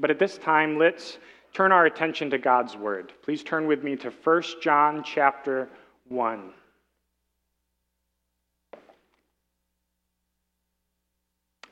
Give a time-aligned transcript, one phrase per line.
[0.00, 1.18] But at this time, let's
[1.52, 3.12] turn our attention to God's word.
[3.22, 5.68] Please turn with me to 1 John chapter
[6.08, 6.50] 1.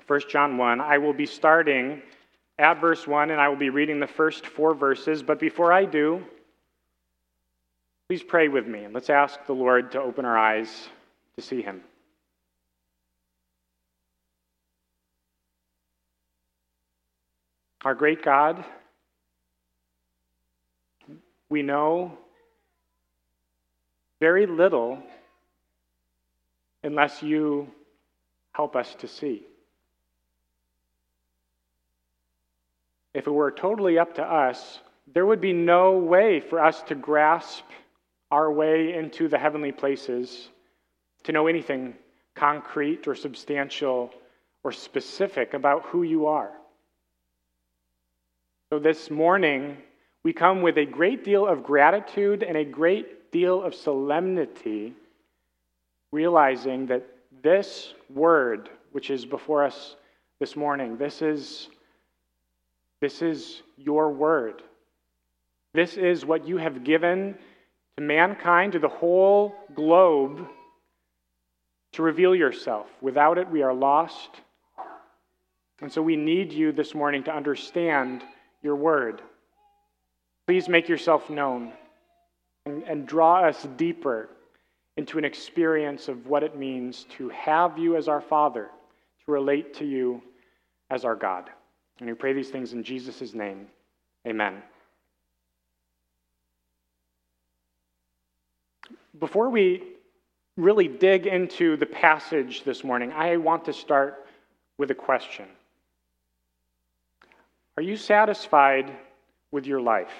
[0.06, 0.80] First John 1.
[0.80, 2.02] I will be starting
[2.58, 5.22] at verse 1 and I will be reading the first four verses.
[5.22, 6.22] But before I do,
[8.08, 10.88] please pray with me and let's ask the Lord to open our eyes
[11.36, 11.82] to see him.
[17.86, 18.64] Our great God,
[21.48, 22.18] we know
[24.18, 25.00] very little
[26.82, 27.70] unless you
[28.50, 29.46] help us to see.
[33.14, 34.80] if it were totally up to us,
[35.14, 37.62] there would be no way for us to grasp
[38.32, 40.48] our way into the heavenly places,
[41.22, 41.94] to know anything
[42.34, 44.12] concrete or substantial
[44.64, 46.50] or specific about who you are.
[48.68, 49.76] So this morning,
[50.24, 54.92] we come with a great deal of gratitude and a great deal of solemnity,
[56.10, 57.06] realizing that
[57.44, 59.94] this word, which is before us
[60.40, 61.68] this morning, this is
[63.00, 64.62] this is your word.
[65.72, 67.38] This is what you have given
[67.96, 70.44] to mankind, to the whole globe,
[71.92, 72.88] to reveal yourself.
[73.00, 74.30] Without it, we are lost.
[75.80, 78.24] And so we need you this morning to understand
[78.66, 79.22] your word.
[80.46, 81.72] Please make yourself known
[82.66, 84.28] and, and draw us deeper
[84.96, 88.68] into an experience of what it means to have you as our Father,
[89.24, 90.20] to relate to you
[90.90, 91.48] as our God.
[92.00, 93.68] And we pray these things in Jesus' name.
[94.26, 94.62] Amen.
[99.18, 99.82] Before we
[100.56, 104.26] really dig into the passage this morning, I want to start
[104.76, 105.46] with a question
[107.76, 108.90] Are you satisfied
[109.50, 110.12] with your life?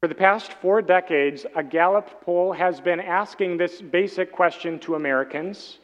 [0.00, 4.94] For the past four decades, a Gallup poll has been asking this basic question to
[4.94, 5.78] Americans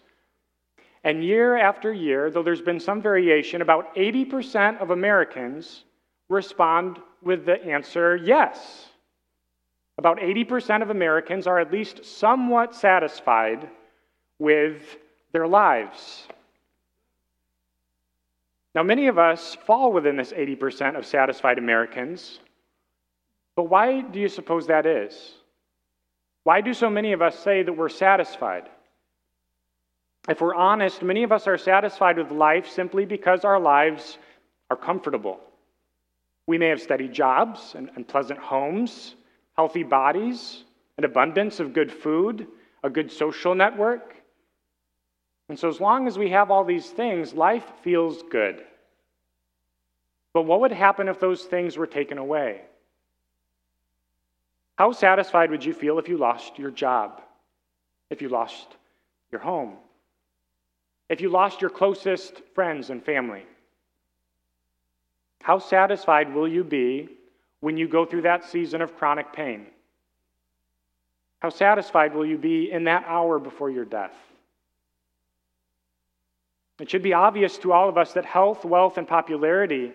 [1.04, 5.84] and year after year, though there's been some variation, about 80% of Americans
[6.28, 8.86] respond with the answer yes.
[9.96, 13.68] About 80% of Americans are at least somewhat satisfied
[14.38, 14.98] with
[15.32, 16.26] their lives.
[18.74, 22.38] Now, many of us fall within this 80% of satisfied Americans,
[23.56, 25.34] but why do you suppose that is?
[26.44, 28.68] Why do so many of us say that we're satisfied?
[30.28, 34.18] If we're honest, many of us are satisfied with life simply because our lives
[34.70, 35.40] are comfortable.
[36.46, 39.16] We may have steady jobs and, and pleasant homes,
[39.56, 40.64] healthy bodies,
[40.98, 42.46] an abundance of good food,
[42.84, 44.16] a good social network.
[45.50, 48.64] And so, as long as we have all these things, life feels good.
[50.32, 52.62] But what would happen if those things were taken away?
[54.76, 57.20] How satisfied would you feel if you lost your job?
[58.08, 58.76] If you lost
[59.30, 59.76] your home?
[61.10, 63.42] if you lost your closest friends and family?
[65.42, 67.08] How satisfied will you be
[67.58, 69.66] when you go through that season of chronic pain?
[71.40, 74.14] How satisfied will you be in that hour before your death?
[76.80, 79.92] It should be obvious to all of us that health, wealth, and popularity,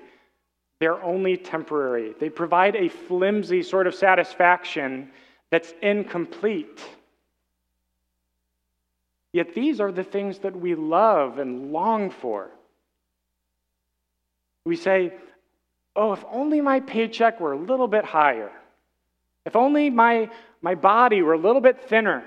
[0.80, 2.14] they're only temporary.
[2.20, 5.10] They provide a flimsy sort of satisfaction
[5.50, 6.84] that's incomplete.
[9.34, 12.52] Yet these are the things that we love and long for.
[14.66, 15.14] We say,
[15.96, 18.52] oh, if only my paycheck were a little bit higher.
[19.46, 20.30] If only my,
[20.62, 22.24] my body were a little bit thinner.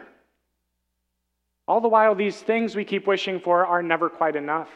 [1.69, 4.71] All the while, these things we keep wishing for are never quite enough.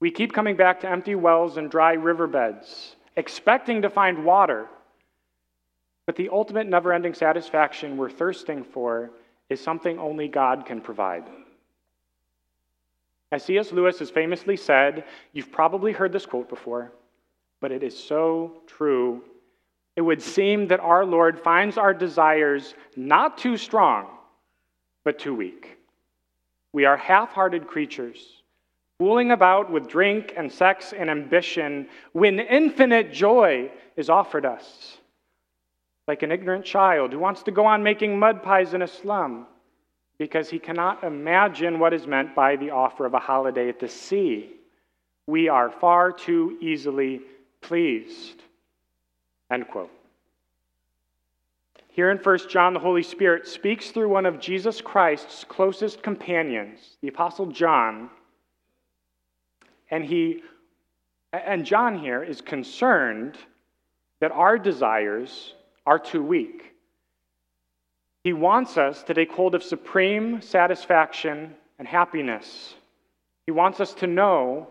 [0.00, 4.66] We keep coming back to empty wells and dry riverbeds, expecting to find water.
[6.06, 9.10] But the ultimate never ending satisfaction we're thirsting for
[9.50, 11.24] is something only God can provide.
[13.30, 13.70] As C.S.
[13.70, 16.92] Lewis has famously said, you've probably heard this quote before,
[17.60, 19.22] but it is so true.
[19.96, 24.13] It would seem that our Lord finds our desires not too strong,
[25.04, 25.78] but too weak.
[26.72, 28.42] We are half hearted creatures,
[28.98, 34.98] fooling about with drink and sex and ambition when infinite joy is offered us
[36.06, 39.46] like an ignorant child who wants to go on making mud pies in a slum
[40.18, 43.88] because he cannot imagine what is meant by the offer of a holiday at the
[43.88, 44.50] sea.
[45.26, 47.22] We are far too easily
[47.60, 48.42] pleased.
[49.50, 49.90] End quote.
[51.94, 56.96] Here in 1 John, the Holy Spirit speaks through one of Jesus Christ's closest companions,
[57.00, 58.10] the Apostle John,
[59.92, 60.42] and he
[61.32, 63.38] And John here is concerned
[64.18, 65.54] that our desires
[65.86, 66.74] are too weak.
[68.24, 72.74] He wants us to take hold of supreme satisfaction and happiness.
[73.46, 74.66] He wants us to know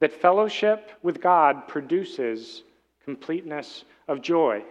[0.00, 2.64] that fellowship with God produces
[3.04, 4.64] completeness of joy.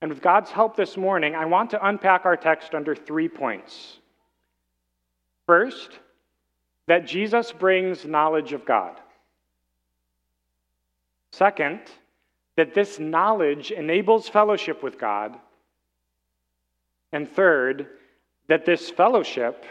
[0.00, 3.98] And with God's help this morning, I want to unpack our text under three points.
[5.46, 5.98] First,
[6.86, 9.00] that Jesus brings knowledge of God.
[11.32, 11.80] Second,
[12.56, 15.36] that this knowledge enables fellowship with God.
[17.12, 17.86] And third,
[18.48, 19.64] that this fellowship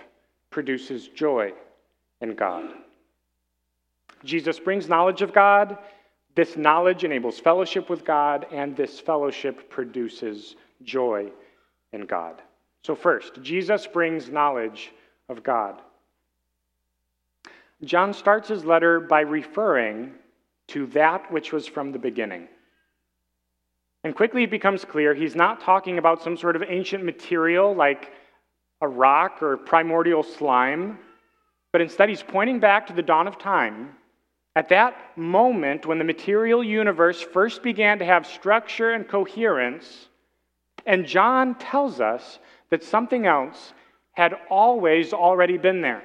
[0.49, 1.53] produces joy
[2.21, 2.69] in God.
[4.23, 5.77] Jesus brings knowledge of God.
[6.37, 11.31] This knowledge enables fellowship with God, and this fellowship produces joy
[11.93, 12.43] in God.
[12.83, 14.91] So, first, Jesus brings knowledge
[15.29, 15.81] of God.
[17.83, 20.11] John starts his letter by referring
[20.67, 22.47] to that which was from the beginning.
[24.03, 28.11] And quickly it becomes clear he's not talking about some sort of ancient material like
[28.81, 30.99] a rock or primordial slime,
[31.71, 33.96] but instead he's pointing back to the dawn of time.
[34.57, 40.09] At that moment, when the material universe first began to have structure and coherence,
[40.83, 42.39] and John tells us
[42.71, 43.73] that something else
[44.13, 46.01] had always already been there.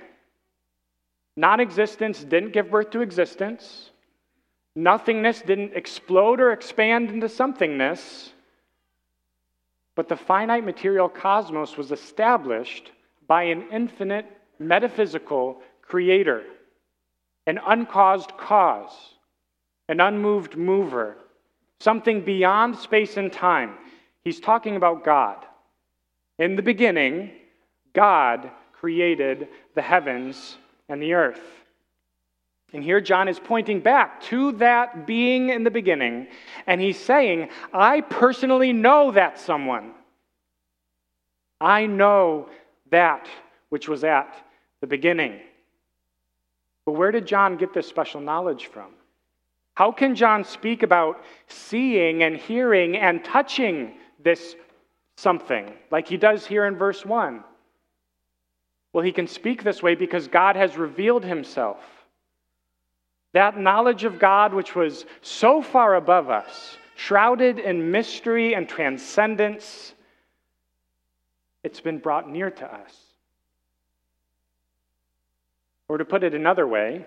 [1.34, 3.90] Non existence didn't give birth to existence.
[4.76, 8.32] Nothingness didn't explode or expand into somethingness.
[9.94, 12.92] But the finite material cosmos was established
[13.26, 14.26] by an infinite
[14.58, 16.44] metaphysical creator,
[17.46, 18.92] an uncaused cause,
[19.88, 21.16] an unmoved mover,
[21.80, 23.74] something beyond space and time.
[24.22, 25.44] He's talking about God.
[26.38, 27.30] In the beginning,
[27.92, 30.56] God created the heavens
[30.88, 31.40] and the earth.
[32.72, 36.28] And here John is pointing back to that being in the beginning,
[36.66, 39.92] and he's saying, I personally know that someone.
[41.60, 42.48] I know
[42.90, 43.28] that
[43.68, 44.34] which was at
[44.80, 45.40] the beginning.
[46.84, 48.92] But where did John get this special knowledge from?
[49.74, 54.56] How can John speak about seeing and hearing and touching this
[55.16, 57.42] something like he does here in verse 1?
[58.92, 61.78] Well, he can speak this way because God has revealed himself.
[63.32, 69.94] That knowledge of God, which was so far above us, shrouded in mystery and transcendence,
[71.64, 73.01] it's been brought near to us.
[75.88, 77.04] Or to put it another way,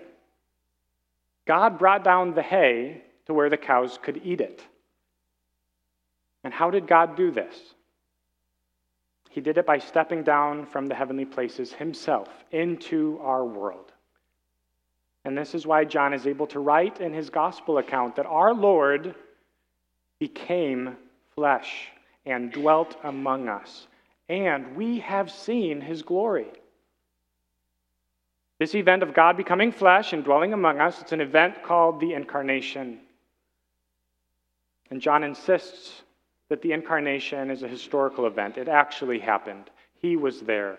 [1.46, 4.62] God brought down the hay to where the cows could eat it.
[6.44, 7.54] And how did God do this?
[9.30, 13.92] He did it by stepping down from the heavenly places himself into our world.
[15.24, 18.54] And this is why John is able to write in his gospel account that our
[18.54, 19.14] Lord
[20.20, 20.96] became
[21.34, 21.88] flesh
[22.24, 23.88] and dwelt among us,
[24.28, 26.46] and we have seen his glory.
[28.58, 32.14] This event of God becoming flesh and dwelling among us, it's an event called the
[32.14, 33.00] incarnation.
[34.90, 36.02] And John insists
[36.48, 38.56] that the incarnation is a historical event.
[38.56, 39.70] It actually happened,
[40.00, 40.78] He was there.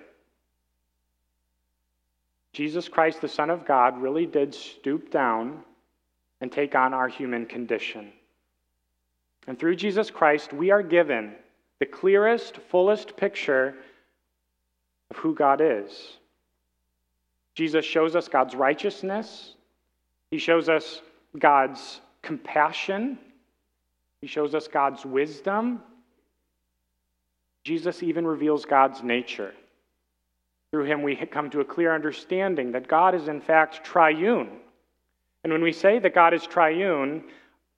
[2.53, 5.59] Jesus Christ, the Son of God, really did stoop down
[6.42, 8.11] and take on our human condition.
[9.45, 11.35] And through Jesus Christ, we are given
[11.80, 13.75] the clearest, fullest picture
[15.11, 16.18] of who God is.
[17.57, 19.56] Jesus shows us God's righteousness,
[20.30, 21.02] He shows us
[21.40, 23.18] God's compassion,
[24.21, 25.81] he shows us God's wisdom.
[27.64, 29.54] Jesus even reveals God's nature.
[30.71, 34.49] Through him, we come to a clear understanding that God is, in fact, triune.
[35.44, 37.23] And when we say that God is triune,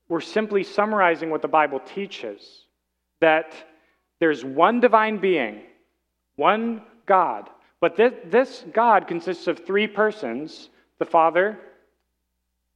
[0.07, 2.65] we're simply summarizing what the Bible teaches
[3.21, 3.53] that
[4.19, 5.61] there's one divine being,
[6.35, 7.49] one God.
[7.81, 11.57] But this, God consists of three persons the Father,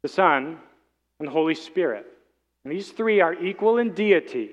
[0.02, 0.58] the Son,
[1.20, 2.06] and the Holy Spirit.
[2.64, 4.52] And these three are equal in deity,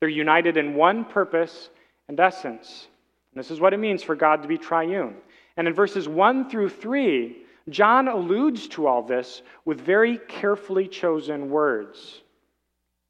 [0.00, 1.70] they're united in one purpose
[2.08, 2.88] and essence.
[3.32, 5.16] And this is what it means for God to be triune.
[5.56, 7.36] And in verses 1 through 3,
[7.68, 12.20] John alludes to all this with very carefully chosen words.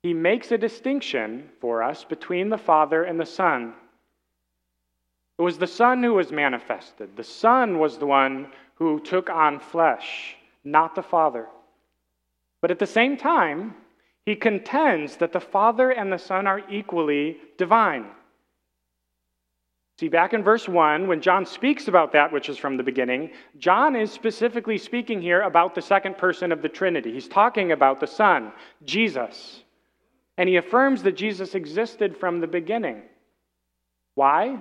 [0.03, 3.75] He makes a distinction for us between the Father and the Son.
[5.39, 7.17] It was the Son who was manifested.
[7.17, 11.47] The Son was the one who took on flesh, not the Father.
[12.61, 13.75] But at the same time,
[14.25, 18.07] he contends that the Father and the Son are equally divine.
[19.99, 23.31] See, back in verse 1, when John speaks about that which is from the beginning,
[23.59, 27.13] John is specifically speaking here about the second person of the Trinity.
[27.13, 28.53] He's talking about the Son,
[28.85, 29.63] Jesus.
[30.37, 33.03] And he affirms that Jesus existed from the beginning.
[34.17, 34.59] Why?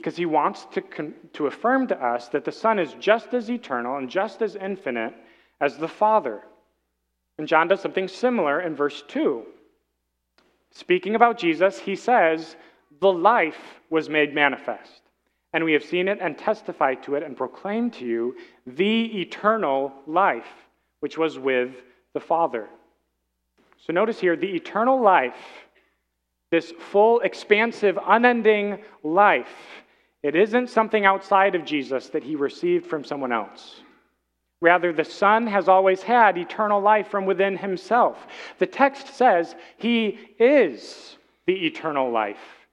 [0.00, 3.50] Because he wants to, con- to affirm to us that the Son is just as
[3.50, 5.12] eternal and just as infinite
[5.60, 6.40] as the Father.
[7.36, 9.42] And John does something similar in verse 2.
[10.70, 12.56] Speaking about Jesus, he says,
[13.02, 15.02] The life was made manifest,
[15.52, 19.92] and we have seen it and testified to it and proclaimed to you the eternal
[20.06, 20.48] life,
[21.00, 21.72] which was with
[22.14, 22.70] the Father.
[23.76, 25.36] So notice here the eternal life,
[26.50, 29.84] this full, expansive, unending life,
[30.22, 33.80] it isn't something outside of Jesus that he received from someone else.
[34.60, 38.26] Rather, the Son has always had eternal life from within himself.
[38.58, 42.66] The text says he is the eternal life,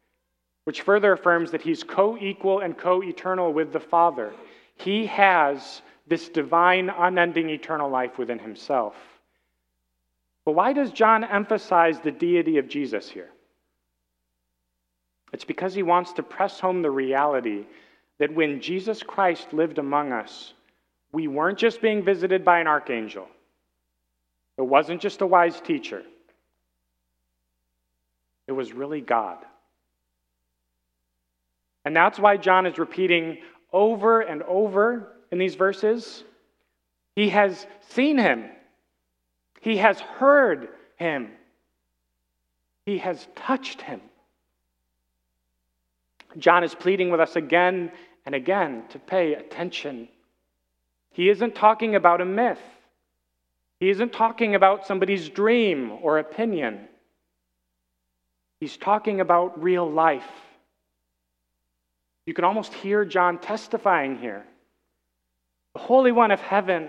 [0.65, 4.33] which further affirms that he's co equal and co eternal with the Father.
[4.75, 8.95] He has this divine, unending eternal life within himself.
[10.43, 13.29] But why does John emphasize the deity of Jesus here?
[15.33, 17.65] It's because he wants to press home the reality
[18.19, 20.53] that when Jesus Christ lived among us,
[21.11, 23.27] we weren't just being visited by an archangel,
[24.57, 26.03] it wasn't just a wise teacher,
[28.47, 29.37] it was really God.
[31.85, 33.37] And that's why John is repeating
[33.71, 36.23] over and over in these verses
[37.17, 38.45] he has seen him,
[39.61, 41.31] he has heard him,
[42.85, 44.01] he has touched him.
[46.37, 47.91] John is pleading with us again
[48.25, 50.09] and again to pay attention
[51.17, 52.61] he isn't talking about a myth.
[53.79, 56.87] He isn't talking about somebody's dream or opinion.
[58.59, 60.29] He's talking about real life.
[62.27, 64.45] You can almost hear John testifying here.
[65.73, 66.87] The Holy One of Heaven,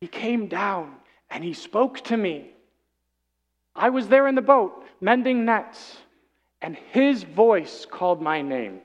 [0.00, 0.94] He came down
[1.28, 2.52] and He spoke to me.
[3.76, 5.98] I was there in the boat, mending nets,
[6.62, 8.80] and His voice called my name.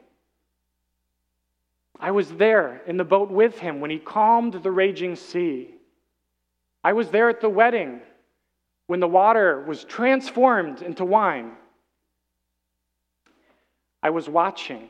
[1.99, 5.73] I was there in the boat with him when he calmed the raging sea.
[6.83, 8.01] I was there at the wedding
[8.87, 11.53] when the water was transformed into wine.
[14.03, 14.89] I was watching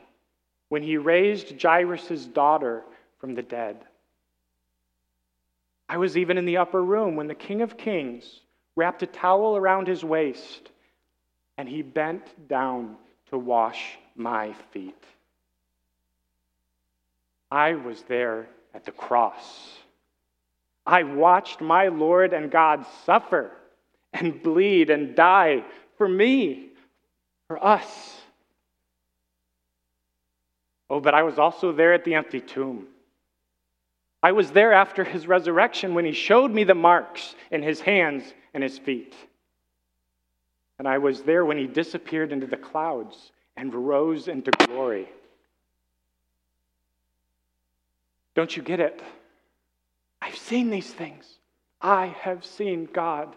[0.68, 2.82] when he raised Jairus' daughter
[3.18, 3.78] from the dead.
[5.88, 8.40] I was even in the upper room when the King of Kings
[8.74, 10.70] wrapped a towel around his waist
[11.58, 12.96] and he bent down
[13.30, 15.02] to wash my feet.
[17.50, 19.78] I was there at the cross.
[20.84, 23.50] I watched my Lord and God suffer
[24.12, 25.64] and bleed and die
[25.96, 26.68] for me,
[27.48, 28.16] for us.
[30.88, 32.86] Oh, but I was also there at the empty tomb.
[34.22, 38.24] I was there after his resurrection when he showed me the marks in his hands
[38.54, 39.14] and his feet.
[40.78, 45.08] And I was there when he disappeared into the clouds and rose into glory.
[48.34, 49.02] Don't you get it?
[50.20, 51.26] I've seen these things.
[51.80, 53.34] I have seen God.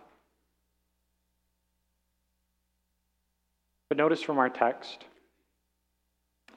[3.88, 5.05] But notice from our text,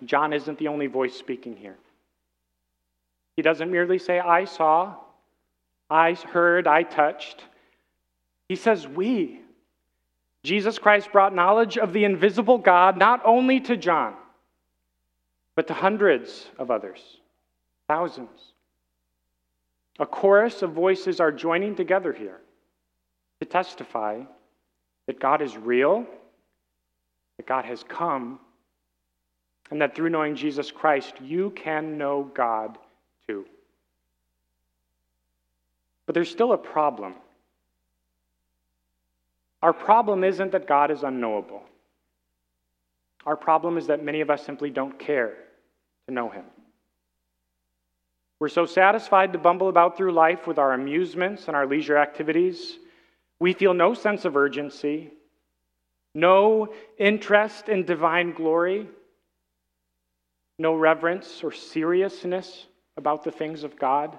[0.05, 1.77] John isn't the only voice speaking here.
[3.37, 4.97] He doesn't merely say, I saw,
[5.89, 7.45] I heard, I touched.
[8.49, 9.41] He says, We.
[10.43, 14.15] Jesus Christ brought knowledge of the invisible God not only to John,
[15.55, 17.01] but to hundreds of others.
[17.89, 18.53] Thousands.
[19.99, 22.41] A chorus of voices are joining together here
[23.41, 24.23] to testify
[25.07, 26.07] that God is real,
[27.37, 28.41] that God has come,
[29.71, 32.79] and that through knowing Jesus Christ, you can know God
[33.27, 33.47] too.
[36.07, 37.15] But there's still a problem.
[39.63, 41.63] Our problem isn't that God is unknowable.
[43.25, 45.35] Our problem is that many of us simply don't care
[46.09, 46.45] to know him.
[48.41, 52.77] We're so satisfied to bumble about through life with our amusements and our leisure activities.
[53.39, 55.13] We feel no sense of urgency,
[56.13, 58.89] no interest in divine glory,
[60.59, 62.67] no reverence or seriousness
[62.97, 64.19] about the things of God.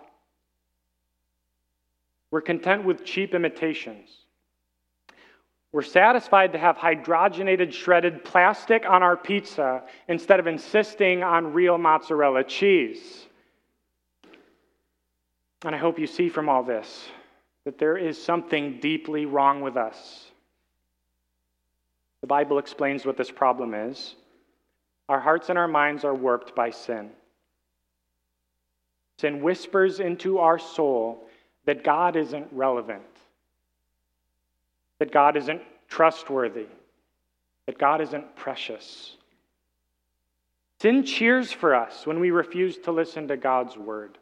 [2.31, 4.22] We're content with cheap imitations.
[5.73, 11.79] We're satisfied to have hydrogenated shredded plastic on our pizza instead of insisting on real
[11.79, 13.25] mozzarella cheese.
[15.65, 17.07] And I hope you see from all this
[17.65, 20.25] that there is something deeply wrong with us.
[22.21, 24.15] The Bible explains what this problem is.
[25.09, 27.09] our hearts and our minds are warped by sin.
[29.19, 31.27] Sin whispers into our soul
[31.65, 33.03] that God isn't relevant,
[35.03, 36.67] that God isn't trustworthy,
[37.65, 39.17] that God isn't precious.
[40.81, 44.17] Sin cheers for us when we refuse to listen to God's word.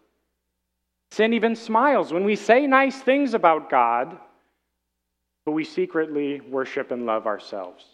[1.11, 4.17] Sin even smiles when we say nice things about God,
[5.45, 7.85] but we secretly worship and love ourselves.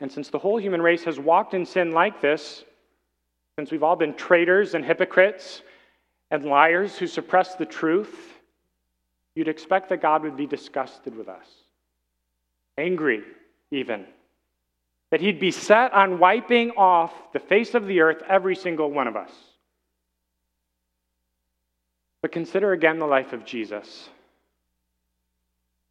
[0.00, 2.64] And since the whole human race has walked in sin like this,
[3.58, 5.60] since we've all been traitors and hypocrites
[6.30, 8.37] and liars who suppress the truth,
[9.38, 11.46] you'd expect that God would be disgusted with us,
[12.76, 13.22] angry
[13.70, 14.04] even,
[15.10, 19.06] that he'd be set on wiping off the face of the earth every single one
[19.06, 19.30] of us.
[22.20, 24.08] But consider again the life of Jesus.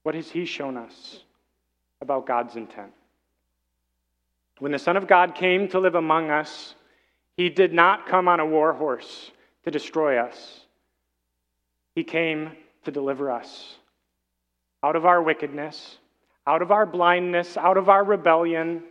[0.04, 1.22] What has he shown us
[2.02, 2.92] about God's intent?
[4.60, 6.76] When the Son of God came to live among us,
[7.38, 9.32] he did not come on a war horse
[9.64, 10.60] to destroy us.
[11.96, 12.52] He came
[12.88, 13.76] to deliver us
[14.82, 15.98] out of our wickedness,
[16.48, 18.82] out of our blindness, out of our rebellion.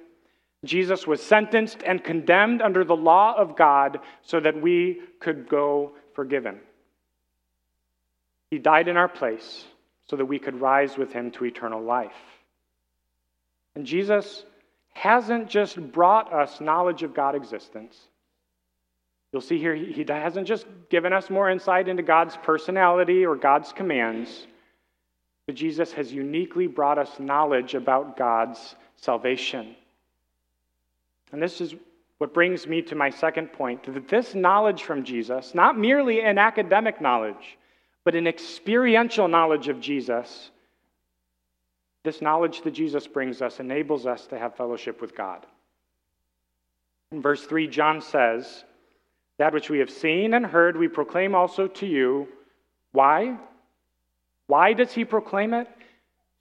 [0.67, 5.93] Jesus was sentenced and condemned under the law of God so that we could go
[6.15, 6.61] forgiven.
[8.51, 9.65] He died in our place
[10.11, 12.13] so that we could rise with him to eternal life.
[13.75, 14.45] And Jesus
[14.93, 17.99] hasn't just brought us knowledge of God's existence.
[19.37, 23.71] You'll see here, he hasn't just given us more insight into God's personality or God's
[23.71, 24.47] commands,
[25.45, 29.77] but Jesus has uniquely brought us knowledge about God's salvation.
[31.33, 31.75] And this is
[32.17, 36.39] what brings me to my second point that this knowledge from Jesus, not merely an
[36.39, 37.59] academic knowledge,
[38.05, 40.51] but an experiential knowledge of Jesus,
[42.05, 45.45] this knowledge that Jesus brings us enables us to have fellowship with God.
[47.13, 48.65] In verse 3, John says,
[49.39, 52.29] That which we have seen and heard, we proclaim also to you.
[52.93, 53.37] Why?
[54.47, 55.69] Why does he proclaim it?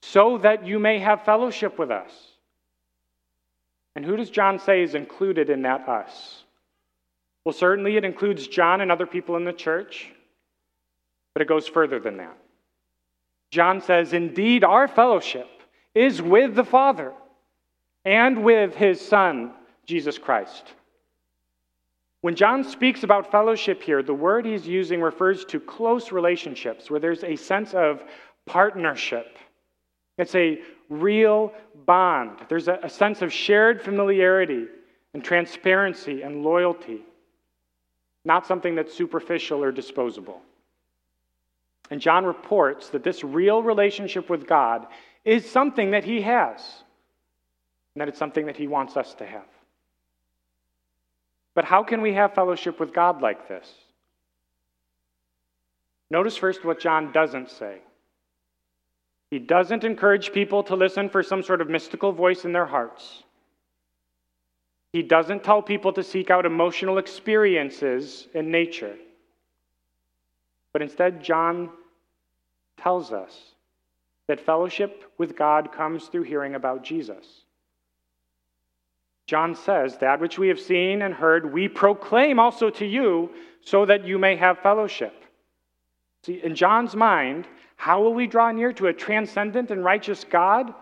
[0.01, 2.11] So that you may have fellowship with us.
[3.95, 6.43] And who does John say is included in that us?
[7.43, 10.09] Well, certainly it includes John and other people in the church,
[11.33, 12.37] but it goes further than that.
[13.51, 15.47] John says, Indeed, our fellowship
[15.93, 17.13] is with the Father
[18.03, 19.53] and with his Son,
[19.85, 20.73] Jesus Christ.
[22.25, 26.99] When John speaks about fellowship here, the word he's using refers to close relationships where
[26.99, 28.03] there's a sense of
[28.47, 29.37] partnership.
[30.17, 30.59] It's a
[30.89, 31.53] real
[31.85, 32.39] bond.
[32.49, 34.65] There's a, a sense of shared familiarity
[35.13, 37.01] and transparency and loyalty,
[38.23, 40.41] not something that's superficial or disposable.
[41.91, 44.87] And John reports that this real relationship with God
[45.25, 46.59] is something that he has,
[47.93, 49.45] and that it's something that he wants us to have.
[51.55, 53.67] But how can we have fellowship with God like this?
[56.11, 57.79] Notice first what John doesn't say.
[59.31, 63.23] He doesn't encourage people to listen for some sort of mystical voice in their hearts.
[64.93, 68.95] He doesn't tell people to seek out emotional experiences in nature.
[70.73, 71.69] But instead, John
[72.77, 73.55] tells us
[74.27, 77.44] that fellowship with God comes through hearing about Jesus.
[79.27, 83.85] John says, That which we have seen and heard, we proclaim also to you, so
[83.85, 85.23] that you may have fellowship.
[86.23, 90.73] See, in John's mind, how will we draw near to a transcendent and righteous God?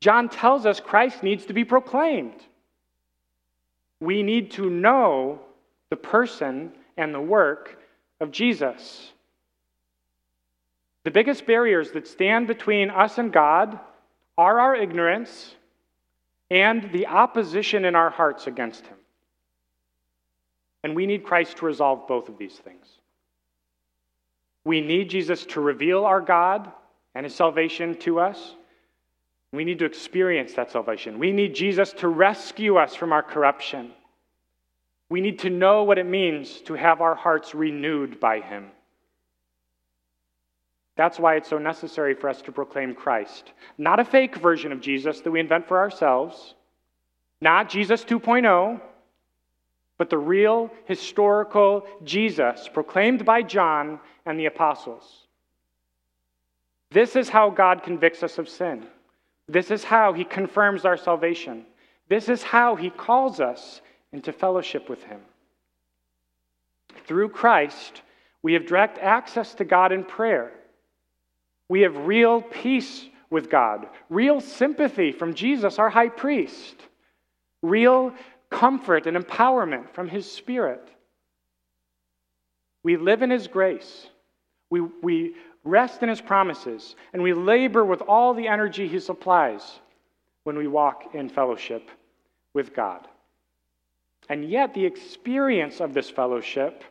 [0.00, 2.40] John tells us Christ needs to be proclaimed.
[4.00, 5.40] We need to know
[5.90, 7.78] the person and the work
[8.20, 9.12] of Jesus.
[11.04, 13.78] The biggest barriers that stand between us and God
[14.38, 15.55] are our ignorance
[16.50, 18.98] and the opposition in our hearts against Him.
[20.84, 22.86] And we need Christ to resolve both of these things.
[24.64, 26.70] We need Jesus to reveal our God
[27.14, 28.54] and His salvation to us.
[29.52, 31.18] We need to experience that salvation.
[31.18, 33.92] We need Jesus to rescue us from our corruption.
[35.08, 38.70] We need to know what it means to have our hearts renewed by Him.
[40.96, 43.52] That's why it's so necessary for us to proclaim Christ.
[43.76, 46.54] Not a fake version of Jesus that we invent for ourselves,
[47.40, 48.80] not Jesus 2.0,
[49.98, 55.26] but the real historical Jesus proclaimed by John and the apostles.
[56.90, 58.86] This is how God convicts us of sin.
[59.48, 61.66] This is how he confirms our salvation.
[62.08, 63.80] This is how he calls us
[64.12, 65.20] into fellowship with him.
[67.06, 68.02] Through Christ,
[68.42, 70.52] we have direct access to God in prayer.
[71.68, 76.76] We have real peace with God, real sympathy from Jesus, our high priest,
[77.62, 78.12] real
[78.50, 80.88] comfort and empowerment from His Spirit.
[82.82, 84.06] We live in His grace.
[84.70, 89.80] We, we rest in His promises, and we labor with all the energy He supplies
[90.44, 91.90] when we walk in fellowship
[92.54, 93.08] with God.
[94.28, 96.84] And yet, the experience of this fellowship,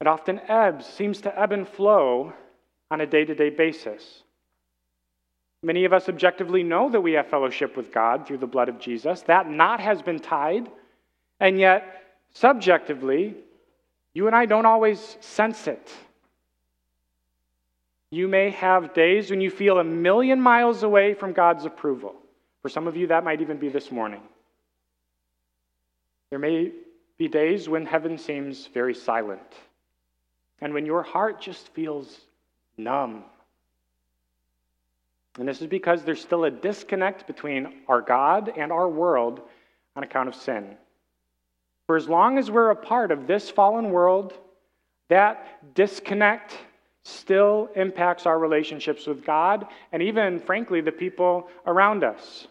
[0.00, 2.34] it often ebbs, seems to ebb and flow
[2.90, 4.22] on a day to day basis.
[5.62, 8.78] Many of us objectively know that we have fellowship with God through the blood of
[8.78, 9.22] Jesus.
[9.22, 10.70] That knot has been tied,
[11.40, 13.34] and yet, subjectively,
[14.14, 15.92] you and I don't always sense it.
[18.10, 22.14] You may have days when you feel a million miles away from God's approval.
[22.62, 24.22] For some of you, that might even be this morning.
[26.30, 26.72] There may
[27.18, 29.54] be days when heaven seems very silent
[30.60, 32.20] and when your heart just feels
[32.76, 33.24] numb.
[35.38, 39.42] And this is because there's still a disconnect between our God and our world
[39.94, 40.76] on account of sin.
[41.86, 44.34] For as long as we're a part of this fallen world,
[45.08, 46.56] that disconnect
[47.04, 52.48] still impacts our relationships with God and even, frankly, the people around us.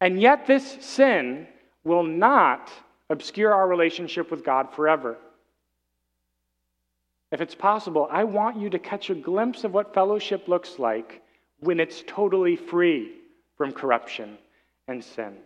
[0.00, 1.48] And yet, this sin
[1.82, 2.70] will not
[3.10, 5.18] obscure our relationship with God forever.
[7.32, 11.22] If it's possible, I want you to catch a glimpse of what fellowship looks like
[11.60, 13.12] when it's totally free
[13.56, 14.36] from corruption
[14.88, 15.36] and sin.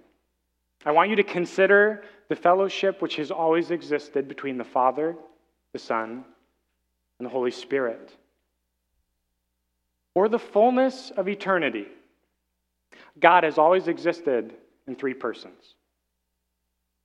[0.87, 5.15] I want you to consider the fellowship which has always existed between the Father,
[5.73, 6.25] the Son,
[7.19, 8.11] and the Holy Spirit.
[10.15, 11.87] For the fullness of eternity,
[13.19, 14.55] God has always existed
[14.87, 15.75] in three persons.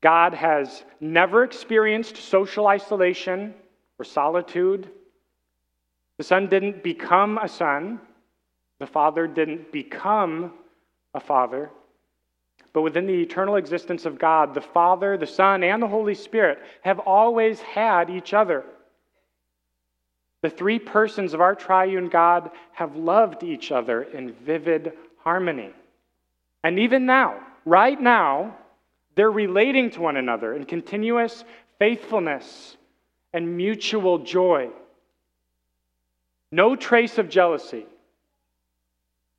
[0.01, 3.53] God has never experienced social isolation
[3.99, 4.89] or solitude.
[6.17, 7.99] The Son didn't become a son,
[8.79, 10.53] the Father didn't become
[11.13, 11.69] a father.
[12.71, 16.59] But within the eternal existence of God, the Father, the Son, and the Holy Spirit
[16.81, 18.63] have always had each other.
[20.41, 25.71] The three persons of our triune God have loved each other in vivid harmony.
[26.63, 28.55] And even now, right now,
[29.15, 31.43] they're relating to one another in continuous
[31.79, 32.77] faithfulness
[33.33, 34.69] and mutual joy.
[36.51, 37.85] No trace of jealousy,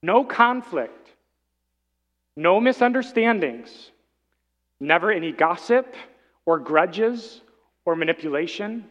[0.03, 1.11] no conflict,
[2.37, 3.91] no misunderstandings,
[4.79, 5.95] never any gossip
[6.47, 7.41] or grudges
[7.85, 8.85] or manipulation.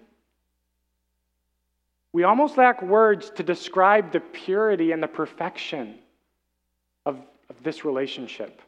[2.12, 5.96] We almost lack words to describe the purity and the perfection
[7.06, 7.18] of,
[7.50, 8.62] of this relationship.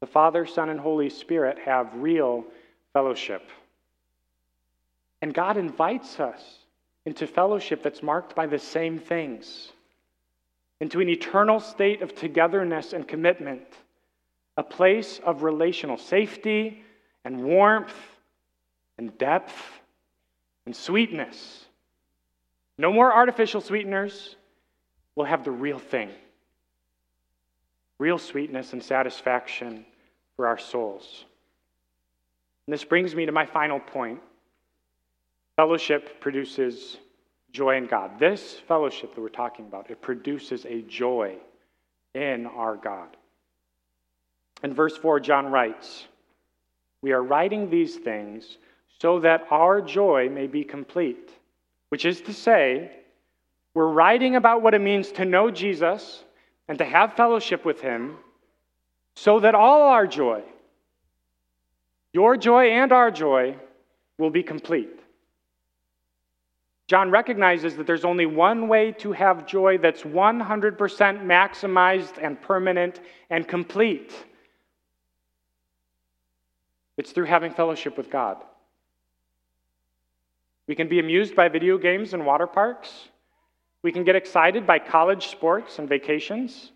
[0.00, 2.44] The Father, Son, and Holy Spirit have real
[2.92, 3.48] fellowship.
[5.22, 6.42] And God invites us
[7.06, 9.70] into fellowship that's marked by the same things,
[10.80, 13.62] into an eternal state of togetherness and commitment,
[14.56, 16.82] a place of relational safety
[17.24, 17.94] and warmth
[18.98, 19.54] and depth
[20.66, 21.66] and sweetness.
[22.76, 24.36] No more artificial sweeteners.
[25.14, 26.10] We'll have the real thing
[27.98, 29.86] real sweetness and satisfaction
[30.34, 31.24] for our souls.
[32.66, 34.18] And this brings me to my final point.
[35.56, 36.96] Fellowship produces
[37.52, 38.18] joy in God.
[38.18, 41.36] This fellowship that we're talking about, it produces a joy
[42.14, 43.16] in our God.
[44.62, 46.06] In verse 4, John writes,
[47.02, 48.58] We are writing these things
[49.00, 51.30] so that our joy may be complete.
[51.88, 52.90] Which is to say,
[53.74, 56.24] we're writing about what it means to know Jesus
[56.68, 58.16] and to have fellowship with him
[59.14, 60.42] so that all our joy,
[62.14, 63.56] your joy and our joy,
[64.18, 65.01] will be complete.
[66.88, 73.00] John recognizes that there's only one way to have joy that's 100% maximized and permanent
[73.30, 74.12] and complete.
[76.96, 78.38] It's through having fellowship with God.
[80.66, 83.08] We can be amused by video games and water parks.
[83.82, 86.72] We can get excited by college sports and vacations.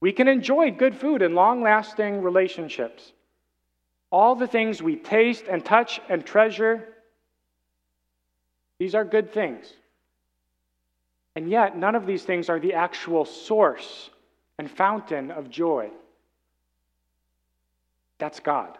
[0.00, 3.12] We can enjoy good food and long lasting relationships.
[4.10, 6.95] All the things we taste and touch and treasure,
[8.78, 9.72] these are good things.
[11.34, 14.10] And yet, none of these things are the actual source
[14.58, 15.90] and fountain of joy.
[18.18, 18.78] That's God.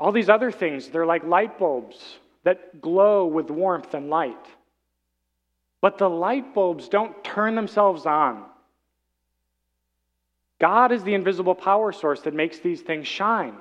[0.00, 4.46] All these other things, they're like light bulbs that glow with warmth and light.
[5.80, 8.44] But the light bulbs don't turn themselves on.
[10.58, 13.54] God is the invisible power source that makes these things shine.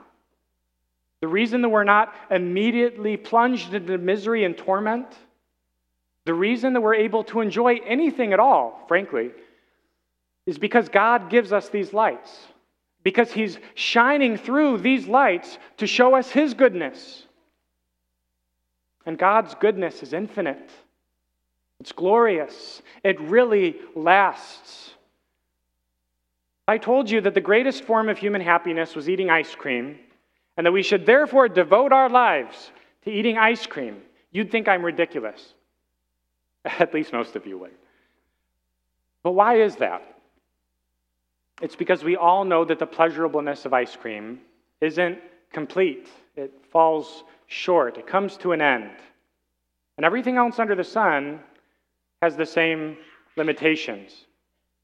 [1.23, 5.07] The reason that we're not immediately plunged into misery and torment,
[6.25, 9.31] the reason that we're able to enjoy anything at all, frankly,
[10.45, 12.37] is because God gives us these lights,
[13.03, 17.25] because He's shining through these lights to show us His goodness.
[19.05, 20.71] And God's goodness is infinite,
[21.79, 24.91] it's glorious, it really lasts.
[26.67, 29.99] I told you that the greatest form of human happiness was eating ice cream,
[30.57, 32.71] and that we should therefore devote our lives
[33.03, 34.01] to eating ice cream.
[34.31, 35.53] You'd think I'm ridiculous.
[36.65, 37.71] At least most of you would.
[39.23, 40.01] But why is that?
[41.61, 44.39] It's because we all know that the pleasurableness of ice cream
[44.81, 45.19] isn't
[45.51, 48.91] complete, it falls short, it comes to an end.
[49.97, 51.39] And everything else under the sun
[52.21, 52.97] has the same
[53.37, 54.25] limitations.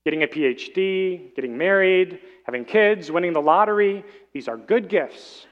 [0.05, 5.47] Getting a PhD, getting married, having kids, winning the lottery, these are good gifts,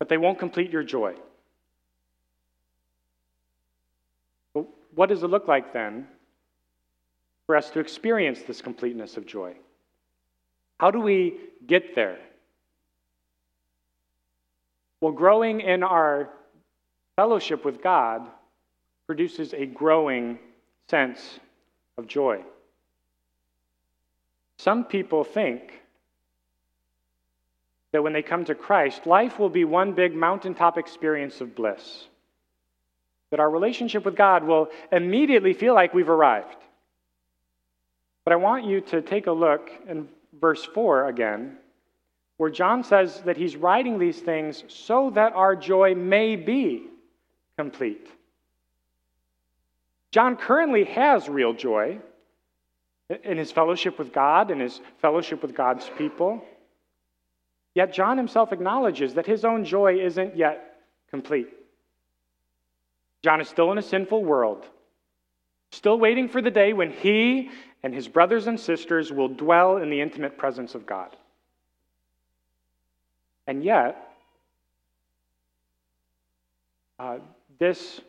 [0.00, 1.14] but they won't complete your joy.
[4.54, 6.08] But what does it look like then
[7.46, 9.54] for us to experience this completeness of joy?
[10.80, 11.36] How do we
[11.66, 12.18] get there?
[15.02, 16.30] Well, growing in our
[17.16, 18.26] fellowship with God
[19.06, 20.38] produces a growing
[20.88, 21.38] sense
[21.98, 22.42] of joy.
[24.56, 25.79] Some people think
[27.92, 32.06] that when they come to Christ, life will be one big mountaintop experience of bliss.
[33.30, 36.56] That our relationship with God will immediately feel like we've arrived.
[38.24, 40.08] But I want you to take a look in
[40.40, 41.56] verse 4 again,
[42.36, 46.86] where John says that he's writing these things so that our joy may be
[47.56, 48.08] complete.
[50.10, 51.98] John currently has real joy
[53.24, 56.44] in his fellowship with God and his fellowship with God's people.
[57.74, 60.80] Yet John himself acknowledges that his own joy isn't yet
[61.10, 61.48] complete.
[63.22, 64.64] John is still in a sinful world,
[65.72, 67.50] still waiting for the day when he
[67.82, 71.16] and his brothers and sisters will dwell in the intimate presence of God.
[73.46, 74.08] And yet,
[76.98, 77.18] uh,
[77.58, 78.00] this,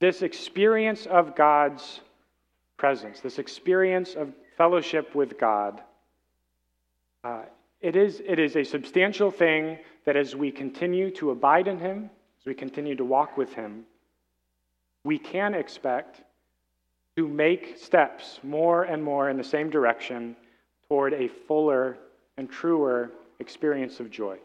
[0.00, 2.00] this experience of God's
[2.76, 5.80] presence, this experience of fellowship with God,
[7.24, 7.42] uh,
[7.84, 12.08] it, is, it is a substantial thing that as we continue to abide in Him,
[12.40, 13.84] as we continue to walk with Him,
[15.04, 16.22] we can expect
[17.16, 20.34] to make steps more and more in the same direction
[20.88, 21.98] toward a fuller
[22.38, 24.38] and truer experience of joy.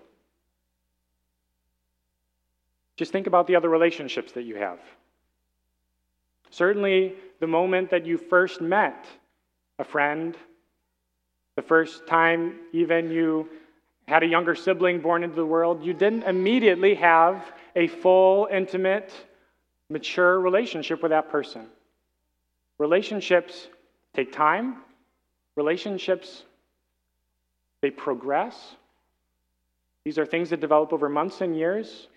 [2.97, 4.79] Just think about the other relationships that you have.
[6.49, 9.05] Certainly, the moment that you first met
[9.79, 10.35] a friend,
[11.59, 13.49] the first time even you
[14.07, 19.11] had a younger sibling born into the world, you didn't immediately have a full, intimate,
[19.89, 21.67] mature relationship with that person.
[22.77, 23.67] Relationships
[24.13, 24.77] take time,
[25.57, 26.43] relationships,
[27.81, 28.55] they progress.
[30.05, 32.07] These are things that develop over months and years.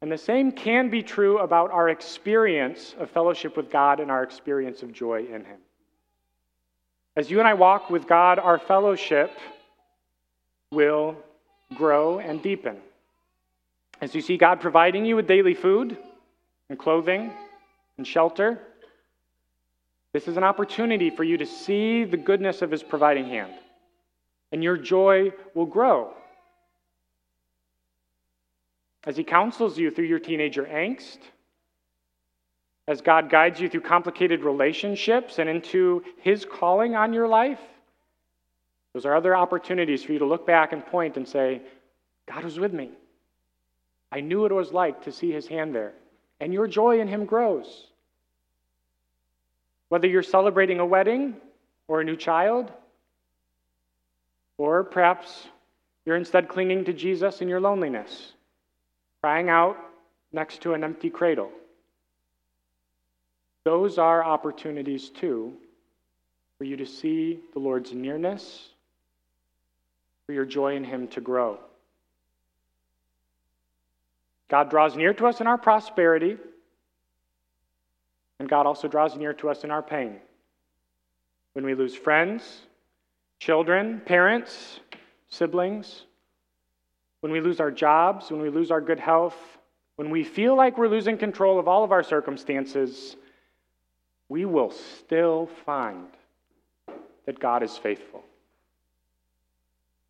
[0.00, 4.22] And the same can be true about our experience of fellowship with God and our
[4.22, 5.58] experience of joy in Him.
[7.14, 9.30] As you and I walk with God, our fellowship
[10.70, 11.16] will
[11.74, 12.78] grow and deepen.
[14.00, 15.98] As you see God providing you with daily food
[16.70, 17.30] and clothing
[17.98, 18.58] and shelter,
[20.14, 23.52] this is an opportunity for you to see the goodness of His providing hand,
[24.50, 26.14] and your joy will grow.
[29.04, 31.18] As He counsels you through your teenager angst,
[32.88, 37.60] as God guides you through complicated relationships and into His calling on your life,
[38.92, 41.62] those are other opportunities for you to look back and point and say,
[42.26, 42.90] God was with me.
[44.10, 45.92] I knew what it was like to see His hand there.
[46.40, 47.86] And your joy in Him grows.
[49.88, 51.36] Whether you're celebrating a wedding
[51.88, 52.70] or a new child,
[54.58, 55.46] or perhaps
[56.04, 58.32] you're instead clinging to Jesus in your loneliness,
[59.22, 59.76] crying out
[60.32, 61.50] next to an empty cradle.
[63.64, 65.54] Those are opportunities too
[66.58, 68.70] for you to see the Lord's nearness,
[70.26, 71.58] for your joy in Him to grow.
[74.48, 76.36] God draws near to us in our prosperity
[78.42, 80.16] and God also draws near to us in our pain.
[81.52, 82.62] When we lose friends,
[83.38, 84.80] children, parents,
[85.28, 86.06] siblings,
[87.20, 89.36] when we lose our jobs, when we lose our good health,
[89.94, 93.14] when we feel like we're losing control of all of our circumstances,
[94.32, 96.06] we will still find
[97.26, 98.24] that God is faithful.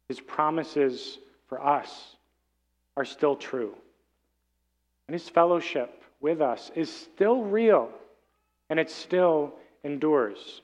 [0.06, 2.14] His promises for us
[2.96, 3.74] are still true.
[5.08, 7.90] And his fellowship with us is still real
[8.70, 10.60] and it still endures.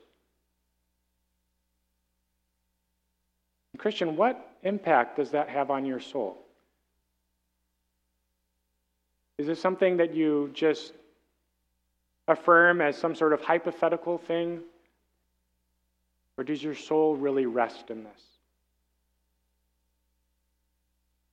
[3.77, 6.39] Christian, what impact does that have on your soul?
[9.37, 10.93] Is this something that you just
[12.29, 14.61] affirm as some sort of hypothetical thing?
[16.37, 18.23] Or does your soul really rest in this?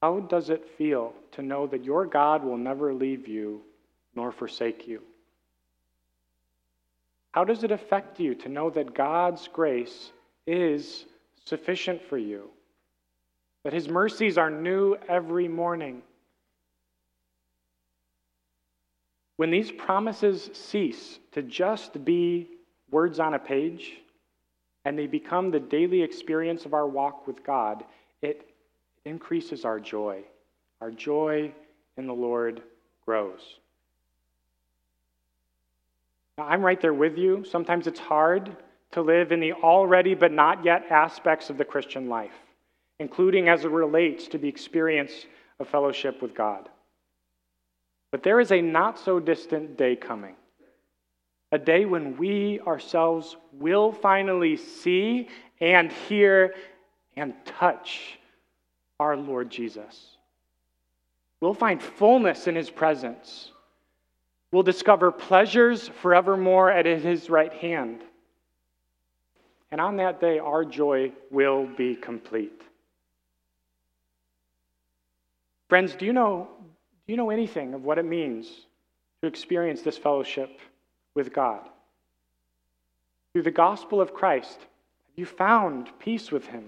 [0.01, 3.61] How does it feel to know that your God will never leave you
[4.15, 5.01] nor forsake you?
[7.31, 10.11] How does it affect you to know that God's grace
[10.47, 11.05] is
[11.43, 12.49] sufficient for you?
[13.63, 16.01] That His mercies are new every morning?
[19.37, 22.49] When these promises cease to just be
[22.89, 23.93] words on a page
[24.85, 27.83] and they become the daily experience of our walk with God,
[28.21, 28.47] it
[29.03, 30.23] increases our joy.
[30.79, 31.51] Our joy
[31.97, 32.61] in the Lord
[33.05, 33.59] grows.
[36.37, 37.43] Now, I'm right there with you.
[37.45, 38.55] Sometimes it's hard
[38.91, 42.33] to live in the already but not yet aspects of the Christian life,
[42.99, 45.25] including as it relates to the experience
[45.59, 46.69] of fellowship with God.
[48.15, 50.37] But there is a not so distant day coming,
[51.51, 55.27] a day when we ourselves will finally see
[55.59, 56.55] and hear
[57.17, 58.17] and touch
[59.01, 60.15] our Lord Jesus.
[61.41, 63.51] We'll find fullness in his presence.
[64.49, 67.99] We'll discover pleasures forevermore at his right hand.
[69.73, 72.61] And on that day, our joy will be complete.
[75.67, 76.47] Friends, do you know
[77.05, 78.47] do you know anything of what it means
[79.21, 80.59] to experience this fellowship
[81.13, 81.61] with God?
[83.33, 86.65] Through the gospel of Christ, have you found peace with Him?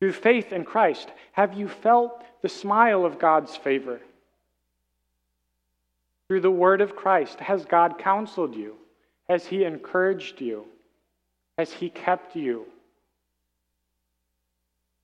[0.00, 4.00] Through faith in Christ, have you felt the smile of God's favor?
[6.28, 8.76] Through the word of Christ, has God counseled you?
[9.28, 10.66] Has He encouraged you?
[11.56, 12.66] Has He kept you?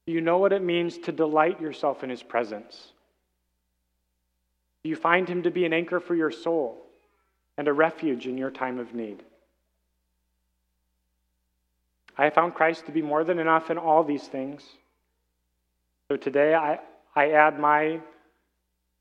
[0.07, 2.93] Do you know what it means to delight yourself in His presence?
[4.83, 6.79] Do you find him to be an anchor for your soul
[7.59, 9.23] and a refuge in your time of need?
[12.17, 14.63] I have found Christ to be more than enough in all these things.
[16.09, 16.79] So today I,
[17.15, 18.01] I add my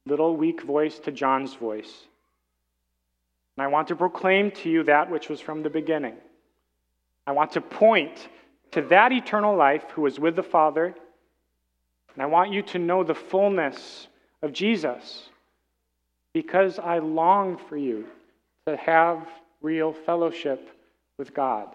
[0.06, 1.92] little weak voice to John's voice.
[3.58, 6.16] And I want to proclaim to you that which was from the beginning.
[7.28, 8.28] I want to point
[8.72, 10.96] to that eternal life who was with the Father.
[12.14, 14.08] And I want you to know the fullness
[14.42, 15.30] of Jesus
[16.34, 18.06] because I long for you
[18.68, 19.28] to have
[19.62, 20.70] real fellowship
[21.18, 21.68] with God.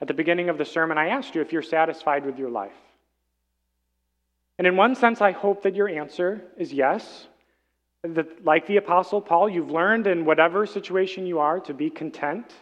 [0.00, 2.72] At the beginning of the sermon, I asked you if you're satisfied with your life.
[4.58, 7.26] And in one sense, I hope that your answer is yes.
[8.02, 12.52] That, like the Apostle Paul, you've learned in whatever situation you are to be content.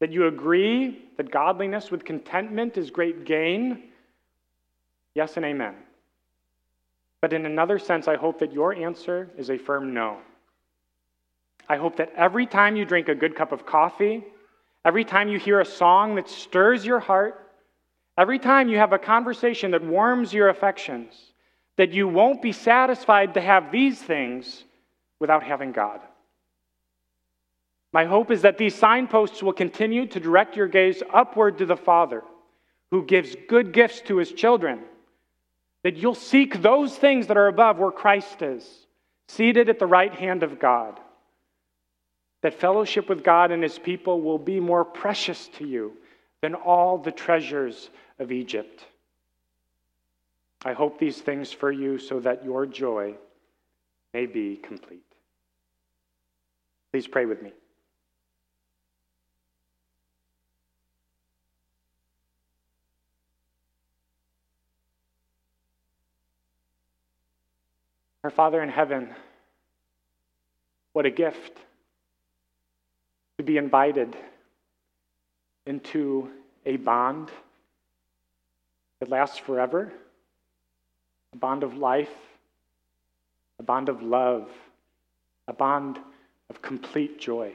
[0.00, 3.84] That you agree that godliness with contentment is great gain.
[5.14, 5.74] Yes and amen.
[7.24, 10.18] But in another sense, I hope that your answer is a firm no.
[11.66, 14.22] I hope that every time you drink a good cup of coffee,
[14.84, 17.50] every time you hear a song that stirs your heart,
[18.18, 21.14] every time you have a conversation that warms your affections,
[21.76, 24.62] that you won't be satisfied to have these things
[25.18, 26.02] without having God.
[27.90, 31.74] My hope is that these signposts will continue to direct your gaze upward to the
[31.74, 32.22] Father,
[32.90, 34.84] who gives good gifts to his children
[35.84, 38.66] that you'll seek those things that are above where Christ is,
[39.28, 40.98] seated at the right hand of God.
[42.42, 45.92] That fellowship with God and his people will be more precious to you
[46.40, 48.84] than all the treasures of Egypt.
[50.64, 53.14] I hope these things for you so that your joy
[54.14, 55.04] may be complete.
[56.92, 57.52] Please pray with me.
[68.24, 69.10] Our Father in heaven,
[70.94, 71.58] what a gift
[73.36, 74.16] to be invited
[75.66, 76.30] into
[76.64, 77.28] a bond
[79.00, 79.92] that lasts forever,
[81.34, 82.16] a bond of life,
[83.58, 84.48] a bond of love,
[85.46, 85.98] a bond
[86.48, 87.52] of complete joy.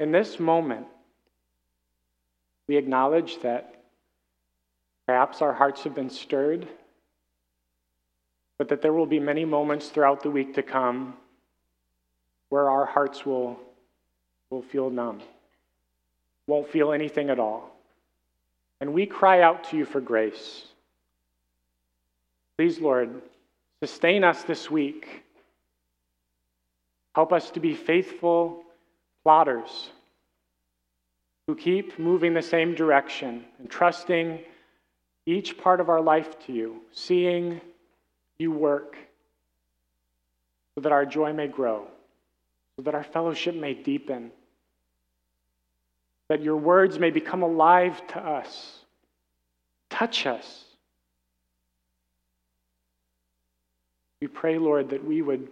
[0.00, 0.86] In this moment,
[2.68, 3.82] we acknowledge that
[5.04, 6.66] perhaps our hearts have been stirred
[8.62, 11.14] but that there will be many moments throughout the week to come
[12.48, 13.58] where our hearts will,
[14.50, 15.20] will feel numb,
[16.46, 17.76] won't feel anything at all.
[18.80, 20.66] And we cry out to you for grace.
[22.56, 23.20] Please, Lord,
[23.82, 25.24] sustain us this week.
[27.16, 28.62] Help us to be faithful
[29.24, 29.90] plotters,
[31.48, 34.38] who keep moving the same direction and trusting
[35.26, 37.60] each part of our life to you, seeing
[38.42, 38.96] you work
[40.74, 41.86] so that our joy may grow,
[42.76, 44.30] so that our fellowship may deepen,
[46.28, 48.78] that your words may become alive to us,
[49.88, 50.64] touch us.
[54.20, 55.48] We pray, Lord, that we would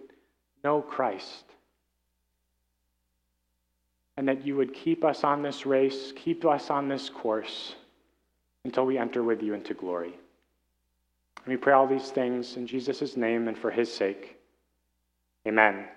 [0.63, 1.45] know Christ
[4.17, 7.75] and that you would keep us on this race, keep us on this course
[8.65, 10.13] until we enter with you into glory.
[11.45, 14.37] And we pray all these things in Jesus' name and for his sake.
[15.47, 15.87] Amen.